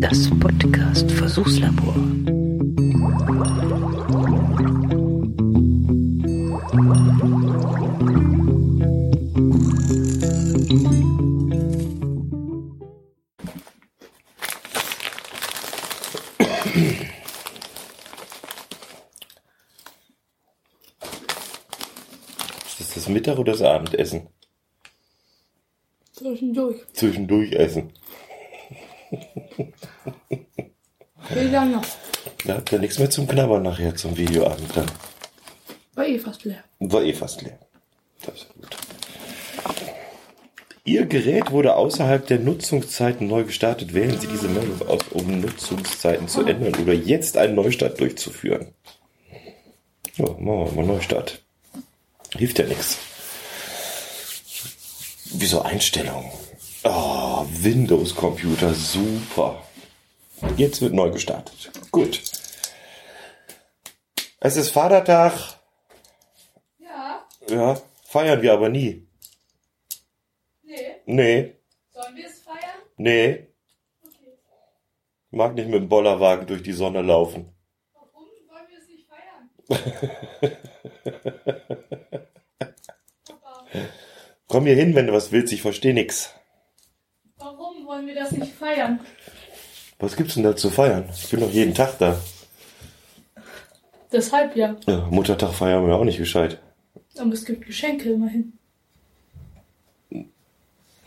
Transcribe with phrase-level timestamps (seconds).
[0.00, 1.94] Das Podcast Versuchslabor.
[22.78, 24.28] Ist das Mittag- oder das Abendessen?
[26.22, 26.76] Zwischendurch.
[26.92, 27.90] Zwischendurch essen.
[31.30, 31.80] Wie lange?
[32.44, 34.86] Da habt ihr nichts mehr zum Knabbern nachher zum Videoabend dann.
[35.94, 36.62] War eh fast leer.
[36.78, 37.58] War eh fast leer.
[38.24, 38.76] Das ist gut.
[40.84, 43.94] Ihr Gerät wurde außerhalb der Nutzungszeiten neu gestartet.
[43.94, 48.68] Wählen Sie diese Meldung aus, um Nutzungszeiten zu ändern oder jetzt einen Neustart durchzuführen.
[50.16, 51.42] Ja, machen wir mal Neustart.
[52.36, 52.98] Hilft ja nichts.
[55.34, 56.30] Wieso Einstellungen?
[56.84, 59.62] Oh, Windows-Computer, super.
[60.56, 61.70] Jetzt wird neu gestartet.
[61.90, 62.20] Gut.
[64.40, 65.32] Es ist Vatertag.
[66.78, 69.06] Ja, Ja, feiern wir aber nie.
[70.64, 70.96] nee.
[71.06, 71.54] Nee,
[71.92, 72.82] Sollen wir es feiern?
[72.96, 73.46] nee.
[74.04, 74.38] Okay.
[75.30, 77.52] Mag nicht mit dem Bollerwagen durch die Sonne laufen.
[77.94, 79.50] Warum wollen wir es nicht feiern?
[83.26, 83.64] Papa,
[84.52, 86.28] Komm hier hin, wenn du was willst, ich verstehe nix.
[87.38, 89.00] warum wollen wir das nicht feiern?
[89.98, 91.08] Was gibt's denn da zu feiern?
[91.16, 92.20] Ich bin doch jeden Tag da.
[94.12, 94.76] Deshalb ja.
[94.86, 96.58] Ja, Muttertag feiern wir auch nicht gescheit.
[97.16, 98.52] Aber es gibt Geschenke immerhin.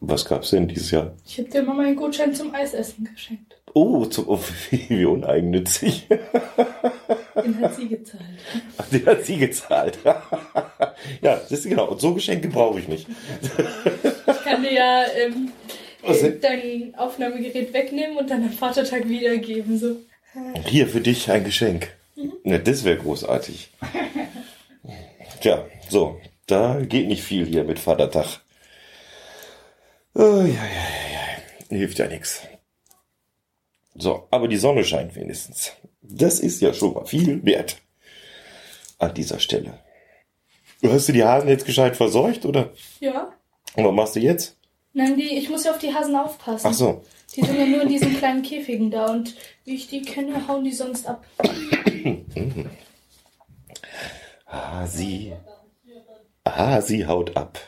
[0.00, 1.12] Was gab's denn dieses Jahr?
[1.26, 3.60] Ich habe dir mal meinen Gutschein zum Eisessen geschenkt.
[3.74, 4.40] Oh, zum, oh
[4.70, 6.08] wie uneigennützig.
[6.08, 8.24] Den hat sie gezahlt.
[8.78, 9.98] Ach, Den hat sie gezahlt.
[11.20, 11.88] ja, das ist genau.
[11.88, 13.06] Und so Geschenke brauche ich nicht.
[14.26, 15.52] Ich kann dir ja ähm,
[16.02, 19.78] äh, dein Aufnahmegerät wegnehmen und dann am Vatertag wiedergeben.
[19.78, 19.96] So.
[20.66, 21.92] Hier für dich ein Geschenk.
[22.44, 23.70] Ja, das wäre großartig.
[25.40, 28.40] Tja, so, da geht nicht viel hier mit Vatertag.
[30.14, 31.20] Oh, ja, ja, ja,
[31.70, 31.76] ja.
[31.76, 32.42] Hilft ja nichts.
[33.94, 35.72] So, aber die Sonne scheint wenigstens.
[36.00, 37.76] Das ist ja schon mal viel wert.
[38.98, 39.78] An dieser Stelle.
[40.84, 42.72] Hast du die Hasen jetzt gescheit verseucht, oder?
[43.00, 43.32] Ja.
[43.74, 44.58] Und was machst du jetzt?
[44.92, 46.68] Nein, die, ich muss ja auf die Hasen aufpassen.
[46.70, 47.02] Ach so.
[47.34, 49.34] Die sind ja nur in diesen kleinen Käfigen da und
[49.64, 51.24] wie ich die kenne, hauen die sonst ab.
[54.46, 55.32] Ah, sie.
[56.44, 57.58] Ah, sie haut ab.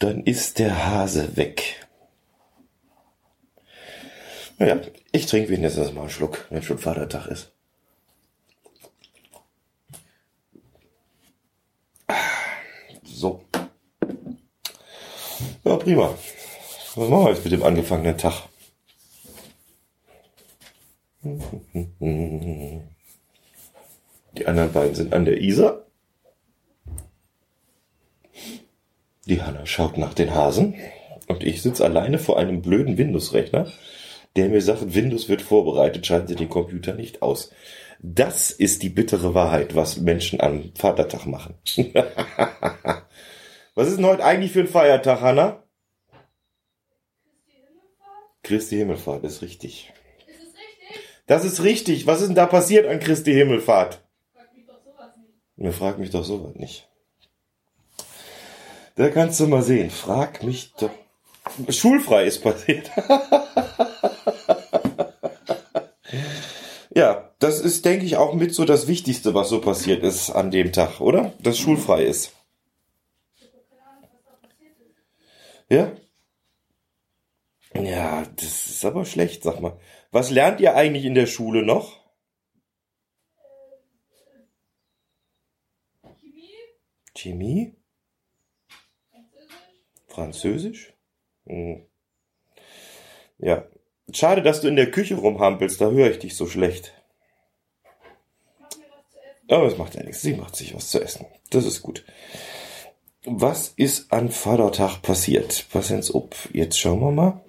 [0.00, 1.86] Dann ist der Hase weg.
[4.58, 4.80] Naja,
[5.12, 7.52] ich trinke wenigstens mal einen Schluck, wenn schon Vatertag ist.
[12.08, 12.14] Ah,
[13.04, 13.44] So.
[15.64, 16.14] Ja, prima.
[16.94, 18.48] Was machen wir jetzt mit dem angefangenen Tag?
[24.32, 25.84] Die anderen beiden sind an der Isar.
[29.26, 30.74] Die Hanna schaut nach den Hasen
[31.26, 33.70] und ich sitze alleine vor einem blöden Windows-Rechner,
[34.36, 37.50] der mir sagt, Windows wird vorbereitet, schalten Sie den Computer nicht aus.
[38.00, 41.54] Das ist die bittere Wahrheit, was Menschen am Vatertag machen.
[43.74, 45.64] was ist denn heute eigentlich für ein Feiertag, Hanna?
[48.48, 49.92] Christi Himmelfahrt ist richtig.
[50.26, 51.02] Ist es richtig?
[51.26, 52.06] Das ist richtig.
[52.06, 54.00] Was ist denn da passiert an Christi Himmelfahrt?
[54.32, 55.18] Frag mich doch sowas
[55.58, 55.76] nicht.
[55.76, 56.88] Frag mich doch sowas nicht.
[58.94, 59.90] Da kannst du mal sehen.
[59.90, 60.88] Frag mich doch.
[61.68, 62.90] Schulfrei ist passiert.
[66.94, 70.50] ja, das ist, denke ich, auch mit so das Wichtigste, was so passiert ist an
[70.50, 71.34] dem Tag, oder?
[71.38, 72.32] Dass schulfrei ist.
[75.68, 75.92] Ja?
[78.36, 79.78] Das ist aber schlecht, sag mal.
[80.10, 82.00] Was lernt ihr eigentlich in der Schule noch?
[86.20, 86.52] Chemie?
[87.14, 87.76] Chemie?
[90.06, 90.94] Französisch?
[91.46, 91.86] Hm.
[93.38, 93.66] Ja.
[94.12, 96.94] Schade, dass du in der Küche rumhampelst, da höre ich dich so schlecht.
[98.70, 98.78] Was.
[99.48, 101.26] Aber es macht ja nichts, sie macht sich was zu essen.
[101.50, 102.04] Das ist gut.
[103.24, 105.66] Was ist an Vatertag passiert?
[105.70, 106.34] Pass ins Up.
[106.52, 107.44] Jetzt schauen wir mal.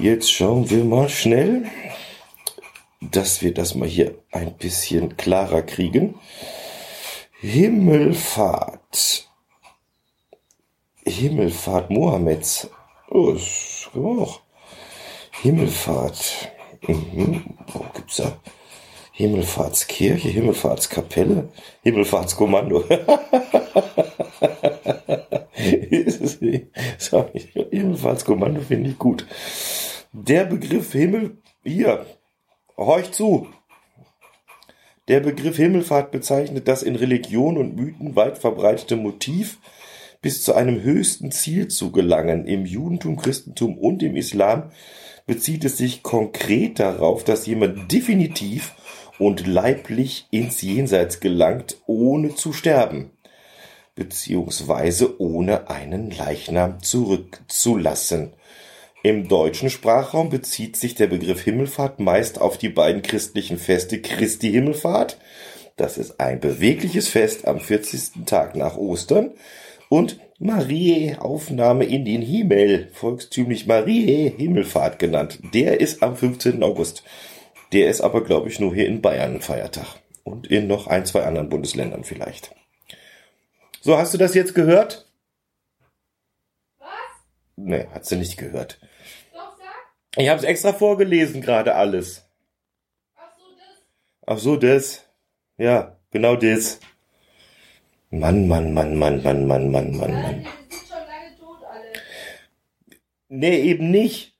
[0.00, 1.64] Jetzt schauen wir mal schnell,
[3.00, 6.14] dass wir das mal hier ein bisschen klarer kriegen.
[7.40, 9.28] Himmelfahrt.
[11.04, 12.70] Himmelfahrt Mohammeds.
[13.10, 14.40] Oh, das können wir auch.
[15.42, 16.52] Himmelfahrt.
[16.86, 17.42] Mhm.
[17.72, 18.40] Wo gibt's da?
[19.18, 21.48] Himmelfahrtskirche, Himmelfahrtskapelle,
[21.82, 22.84] Himmelfahrtskommando.
[27.70, 29.26] Himmelfahrtskommando finde ich gut.
[30.12, 32.06] Der Begriff Himmel, hier,
[32.78, 33.46] horch zu.
[35.06, 39.58] Der Begriff Himmelfahrt bezeichnet das in Religion und Mythen weit verbreitete Motiv,
[40.22, 42.46] bis zu einem höchsten Ziel zu gelangen.
[42.46, 44.70] Im Judentum, Christentum und im Islam
[45.26, 48.76] bezieht es sich konkret darauf, dass jemand definitiv
[49.18, 53.10] und leiblich ins Jenseits gelangt, ohne zu sterben,
[53.94, 58.32] beziehungsweise ohne einen Leichnam zurückzulassen.
[59.08, 64.50] Im deutschen Sprachraum bezieht sich der Begriff Himmelfahrt meist auf die beiden christlichen Feste Christi
[64.50, 65.16] Himmelfahrt,
[65.76, 68.26] das ist ein bewegliches Fest am 40.
[68.26, 69.30] Tag nach Ostern,
[69.88, 75.38] und Marie Aufnahme in den Himmel, volkstümlich Marie Himmelfahrt genannt.
[75.54, 76.62] Der ist am 15.
[76.62, 77.02] August.
[77.72, 79.86] Der ist aber, glaube ich, nur hier in Bayern ein Feiertag.
[80.22, 82.54] Und in noch ein, zwei anderen Bundesländern vielleicht.
[83.80, 85.10] So, hast du das jetzt gehört?
[86.78, 86.88] Was?
[87.56, 88.78] Nee, hat sie nicht gehört.
[90.18, 92.28] Ich habe es extra vorgelesen gerade alles.
[93.14, 93.86] Ach so, das.
[94.26, 95.08] Ach so, das.
[95.58, 96.80] Ja, genau das.
[98.10, 100.44] Mann, Mann, Mann, Mann, Mann, Mann, Mann, Mann, Mann.
[100.68, 101.92] die sind schon lange tot, alle.
[103.28, 104.36] Nee, eben nicht.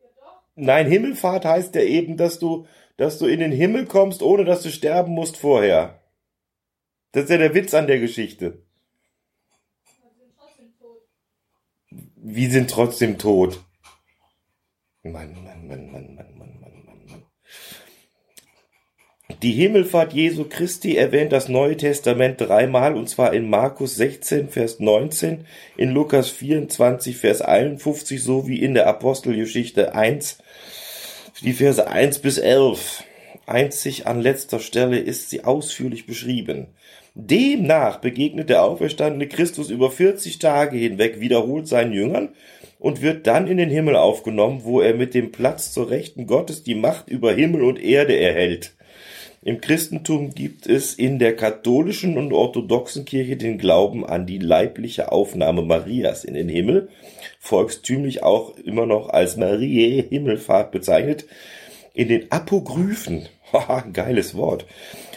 [0.00, 0.42] Ja, doch.
[0.56, 2.66] Nein, Himmelfahrt heißt ja eben, dass du,
[2.96, 6.00] dass du in den Himmel kommst, ohne dass du sterben musst vorher.
[7.12, 8.60] Das ist ja der Witz an der Geschichte.
[9.86, 11.02] Die sind trotzdem tot.
[12.16, 13.60] Wir sind trotzdem tot.
[15.04, 17.22] Mann, Mann, Mann, Mann, Mann, Mann, Mann, Mann, Mann.
[19.42, 24.78] Die Himmelfahrt Jesu Christi erwähnt das Neue Testament dreimal, und zwar in Markus 16, Vers
[24.78, 25.44] 19,
[25.76, 30.38] in Lukas 24, Vers 51, sowie in der Apostelgeschichte 1,
[31.40, 33.02] die Verse 1 bis 11.
[33.44, 36.68] Einzig an letzter Stelle ist sie ausführlich beschrieben.
[37.14, 42.28] Demnach begegnet der auferstandene Christus über 40 Tage hinweg wiederholt seinen Jüngern
[42.82, 46.64] und wird dann in den Himmel aufgenommen, wo er mit dem Platz zur Rechten Gottes
[46.64, 48.74] die Macht über Himmel und Erde erhält.
[49.40, 55.12] Im Christentum gibt es in der katholischen und orthodoxen Kirche den Glauben an die leibliche
[55.12, 56.88] Aufnahme Marias in den Himmel,
[57.38, 61.26] volkstümlich auch immer noch als Mariä Himmelfahrt bezeichnet.
[61.94, 64.66] In den Apokryphen, haha, geiles Wort,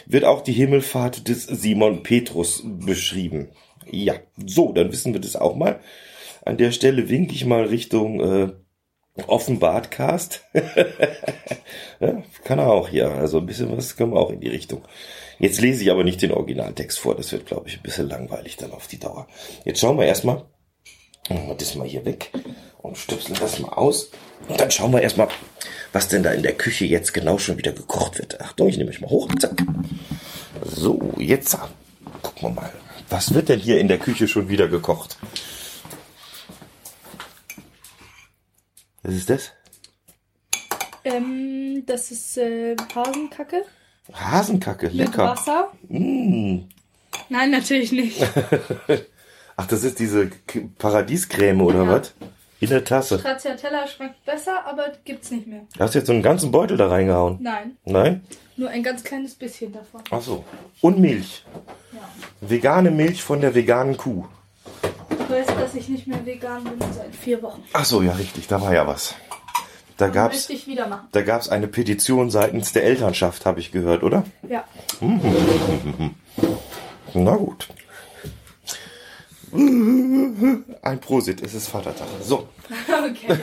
[0.06, 3.48] wird auch die Himmelfahrt des Simon Petrus beschrieben.
[3.90, 4.14] Ja,
[4.44, 5.80] so, dann wissen wir das auch mal.
[6.46, 8.52] An der Stelle winke ich mal Richtung äh,
[9.26, 10.44] Offenbartcast.
[12.00, 13.10] ja, kann er auch hier.
[13.10, 14.82] Also ein bisschen was können wir auch in die Richtung.
[15.40, 17.16] Jetzt lese ich aber nicht den Originaltext vor.
[17.16, 19.26] Das wird, glaube ich, ein bisschen langweilig dann auf die Dauer.
[19.64, 20.44] Jetzt schauen wir erstmal.
[21.28, 22.30] Machen wir das mal hier weg
[22.78, 24.12] und stöpseln das mal aus.
[24.48, 25.26] Und dann schauen wir erstmal,
[25.92, 28.40] was denn da in der Küche jetzt genau schon wieder gekocht wird.
[28.40, 29.28] Achtung, ich nehme mich mal hoch.
[29.40, 29.64] Zack.
[30.62, 31.58] So, jetzt
[32.22, 32.72] gucken wir mal.
[33.08, 35.16] Was wird denn hier in der Küche schon wieder gekocht?
[39.06, 39.52] Was ist das?
[41.04, 43.64] Ähm, das ist äh, Hasenkacke.
[44.12, 45.26] Hasenkacke, Mit lecker.
[45.28, 45.70] Wasser.
[45.88, 46.62] Mm.
[47.28, 48.20] Nein, natürlich nicht.
[49.56, 50.26] Ach, das ist diese
[50.78, 51.88] Paradiescreme oder Ja.
[51.88, 52.14] was?
[52.58, 53.18] In der Tasse.
[53.20, 55.60] Stracciatella schmeckt besser, aber gibt's nicht mehr.
[55.74, 57.38] Du hast jetzt so einen ganzen Beutel da reingehauen.
[57.40, 58.24] Nein, Nein?
[58.56, 60.00] nur ein ganz kleines bisschen davon.
[60.10, 60.44] Ach so.
[60.80, 61.44] Und Milch.
[61.92, 62.00] Ja.
[62.40, 64.26] Vegane Milch von der veganen Kuh.
[65.26, 67.62] Du weißt, dass ich nicht mehr vegan bin seit vier Wochen.
[67.72, 68.46] Ach so, ja, richtig.
[68.46, 69.14] Da war ja was.
[69.96, 71.08] Da wieder machen.
[71.10, 74.24] da gab's eine Petition seitens der Elternschaft, habe ich gehört, oder?
[74.46, 74.64] Ja.
[77.14, 77.68] Na gut.
[80.82, 82.08] Ein Prosit, es ist Vatertag.
[82.22, 82.48] So.
[82.88, 83.38] Okay.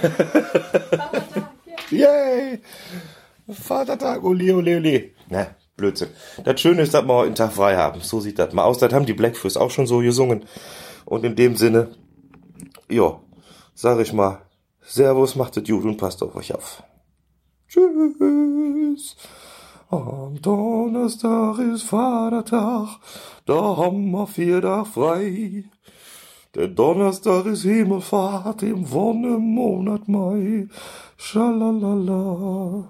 [1.90, 2.60] Yay!
[3.50, 5.12] Vatertag, ole, ole, ole.
[5.30, 6.10] Na, Blödsinn.
[6.44, 8.02] Das Schöne ist, dass wir heute einen Tag frei haben.
[8.02, 8.78] So sieht das mal aus.
[8.78, 10.46] Das haben die Blackfoot auch schon so gesungen.
[11.06, 11.90] Und in dem Sinne,
[12.90, 13.20] ja,
[13.74, 14.42] sag ich mal,
[14.82, 16.84] Servus, macht es gut und passt auf euch auf.
[17.68, 19.16] Tschüss.
[19.90, 23.00] Am Donnerstag ist Vatertag,
[23.46, 25.66] da haben wir vier Tage frei.
[26.56, 30.68] Der Donnerstag ist Himmelfahrt im Wonnemonat Mai.
[31.18, 32.90] Schalalala.